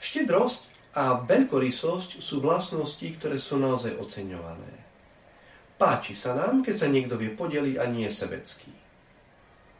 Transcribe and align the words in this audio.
Štedrosť 0.00 0.66
a 0.96 1.20
veľkorysosť 1.22 2.24
sú 2.24 2.40
vlastnosti, 2.40 3.04
ktoré 3.04 3.36
sú 3.36 3.60
naozaj 3.60 3.94
oceňované. 4.00 4.80
Páči 5.76 6.16
sa 6.16 6.32
nám, 6.32 6.64
keď 6.64 6.74
sa 6.76 6.88
niekto 6.88 7.20
vie 7.20 7.32
podeliť 7.32 7.76
a 7.76 7.84
nie 7.88 8.08
je 8.08 8.16
sebecký. 8.16 8.72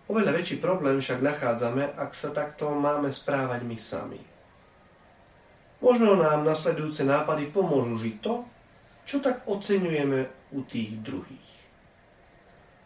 Oveľa 0.06 0.36
väčší 0.36 0.60
problém 0.60 1.00
však 1.00 1.24
nachádzame, 1.24 1.96
ak 1.96 2.12
sa 2.12 2.30
takto 2.30 2.68
máme 2.72 3.08
správať 3.08 3.60
my 3.64 3.76
sami. 3.80 4.22
Možno 5.80 6.16
nám 6.20 6.44
nasledujúce 6.44 7.02
nápady 7.08 7.48
pomôžu 7.48 7.96
žiť 7.96 8.16
to, 8.20 8.44
čo 9.08 9.16
tak 9.24 9.48
oceňujeme 9.48 10.52
u 10.52 10.60
tých 10.68 11.00
druhých. 11.00 11.50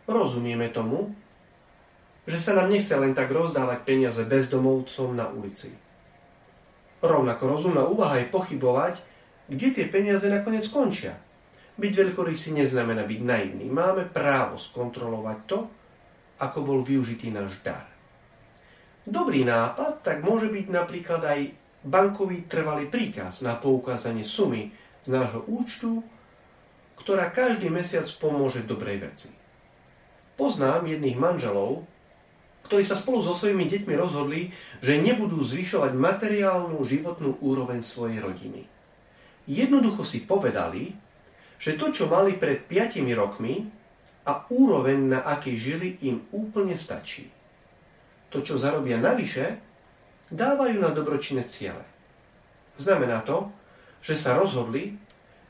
Rozumieme 0.06 0.70
tomu, 0.70 1.16
že 2.24 2.38
sa 2.38 2.54
nám 2.56 2.70
nechce 2.70 2.94
len 2.96 3.12
tak 3.12 3.28
rozdávať 3.32 3.84
peniaze 3.84 4.22
bezdomovcom 4.24 5.12
na 5.12 5.28
ulici. 5.28 5.83
Rovnako 7.04 7.44
rozumná 7.44 7.84
úvaha 7.84 8.16
je 8.16 8.32
pochybovať, 8.32 8.94
kde 9.52 9.76
tie 9.76 9.86
peniaze 9.92 10.24
nakoniec 10.32 10.64
skončia. 10.64 11.20
Byť 11.76 11.92
veľkorysý 11.92 12.56
neznamená 12.56 13.04
byť 13.04 13.20
naivný. 13.20 13.68
Máme 13.68 14.08
právo 14.08 14.56
skontrolovať 14.56 15.38
to, 15.44 15.58
ako 16.40 16.58
bol 16.64 16.78
využitý 16.80 17.28
náš 17.28 17.60
dar. 17.60 17.84
Dobrý 19.04 19.44
nápad 19.44 20.00
tak 20.00 20.24
môže 20.24 20.48
byť 20.48 20.66
napríklad 20.72 21.20
aj 21.20 21.40
bankový 21.84 22.48
trvalý 22.48 22.88
príkaz 22.88 23.44
na 23.44 23.60
poukázanie 23.60 24.24
sumy 24.24 24.72
z 25.04 25.08
nášho 25.12 25.44
účtu, 25.44 26.00
ktorá 26.96 27.28
každý 27.28 27.68
mesiac 27.68 28.08
pomôže 28.16 28.64
dobrej 28.64 29.04
veci. 29.04 29.28
Poznám 30.40 30.88
jedných 30.88 31.20
manželov, 31.20 31.84
ktorí 32.64 32.82
sa 32.82 32.96
spolu 32.96 33.20
so 33.20 33.36
svojimi 33.36 33.68
deťmi 33.68 33.94
rozhodli, 33.94 34.48
že 34.80 34.96
nebudú 34.96 35.40
zvyšovať 35.44 35.92
materiálnu 35.92 36.80
životnú 36.80 37.36
úroveň 37.44 37.84
svojej 37.84 38.24
rodiny. 38.24 38.64
Jednoducho 39.44 40.02
si 40.02 40.24
povedali, 40.24 40.96
že 41.60 41.76
to, 41.76 41.92
čo 41.92 42.08
mali 42.08 42.34
pred 42.36 42.64
5 42.64 43.04
rokmi 43.12 43.68
a 44.24 44.48
úroveň, 44.48 45.16
na 45.16 45.20
akej 45.20 45.56
žili, 45.60 45.88
im 46.08 46.24
úplne 46.32 46.76
stačí. 46.80 47.28
To, 48.32 48.40
čo 48.40 48.56
zarobia 48.56 48.96
navyše, 48.96 49.60
dávajú 50.32 50.80
na 50.80 50.90
dobročinné 50.90 51.44
ciele. 51.44 51.84
Znamená 52.80 53.22
to, 53.22 53.52
že 54.00 54.16
sa 54.18 54.34
rozhodli, 54.34 54.96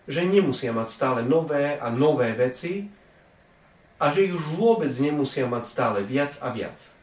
že 0.05 0.27
nemusia 0.27 0.75
mať 0.75 0.89
stále 0.91 1.21
nové 1.25 1.81
a 1.81 1.89
nové 1.89 2.35
veci 2.37 2.91
a 3.97 4.13
že 4.13 4.29
ich 4.29 4.35
už 4.37 4.61
vôbec 4.61 4.93
nemusia 5.01 5.49
mať 5.49 5.65
stále 5.65 5.99
viac 6.05 6.37
a 6.45 6.53
viac. 6.53 6.94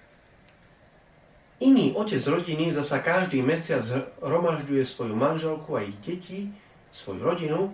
Iný 1.62 1.94
otec 1.94 2.17
rodiny 2.26 2.73
zasa 2.73 3.06
každý 3.06 3.45
mesiac 3.45 3.86
hromažďuje 4.17 4.81
svoju 4.81 5.14
manželku 5.14 5.78
a 5.78 5.86
ich 5.86 5.94
deti, 6.02 6.50
svoju 6.90 7.22
rodinu, 7.22 7.70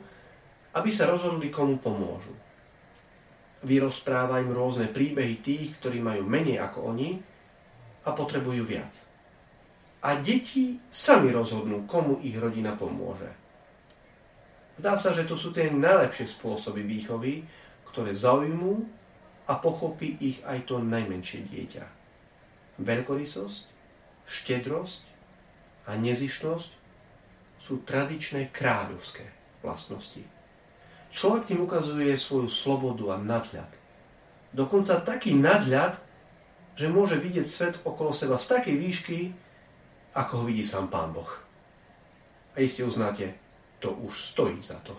aby 0.76 0.92
sa 0.92 1.08
rozhodli, 1.08 1.48
komu 1.48 1.80
pomôžu. 1.80 2.36
Vyrozpráva 3.64 4.44
im 4.44 4.52
rôzne 4.52 4.92
príbehy 4.92 5.40
tých, 5.40 5.80
ktorí 5.80 6.04
majú 6.04 6.28
menej 6.28 6.60
ako 6.60 6.94
oni 6.94 7.16
a 8.04 8.12
potrebujú 8.12 8.68
viac. 8.68 8.92
A 10.04 10.20
deti 10.20 10.84
sami 10.92 11.32
rozhodnú, 11.32 11.88
komu 11.88 12.20
ich 12.22 12.36
rodina 12.36 12.76
pomôže. 12.76 13.32
Zdá 14.76 15.00
sa, 15.00 15.16
že 15.16 15.24
to 15.24 15.40
sú 15.40 15.56
tie 15.56 15.72
najlepšie 15.72 16.28
spôsoby 16.28 16.84
výchovy, 16.84 17.42
ktoré 17.88 18.12
zaujmú 18.12 18.84
a 19.48 19.56
pochopí 19.58 20.20
ich 20.20 20.44
aj 20.44 20.68
to 20.68 20.84
najmenšie 20.84 21.48
dieťa. 21.50 21.86
Veľkorysosť, 22.78 23.77
štedrosť 24.28 25.02
a 25.88 25.96
nezišnosť 25.96 26.70
sú 27.58 27.82
tradičné 27.82 28.54
kráľovské 28.54 29.26
vlastnosti. 29.64 30.22
Človek 31.10 31.50
tým 31.50 31.64
ukazuje 31.64 32.14
svoju 32.20 32.52
slobodu 32.52 33.16
a 33.16 33.18
nadľad. 33.18 33.72
Dokonca 34.54 35.02
taký 35.02 35.34
nadľad, 35.34 35.98
že 36.78 36.92
môže 36.92 37.18
vidieť 37.18 37.48
svet 37.48 37.76
okolo 37.82 38.14
seba 38.14 38.38
z 38.38 38.46
takej 38.54 38.76
výšky, 38.78 39.20
ako 40.14 40.34
ho 40.38 40.44
vidí 40.46 40.62
sám 40.62 40.92
Pán 40.92 41.16
Boh. 41.16 41.30
A 42.54 42.62
iste 42.62 42.86
uznáte, 42.86 43.34
to 43.80 43.94
už 43.94 44.14
stojí 44.14 44.62
za 44.62 44.78
to. 44.86 44.94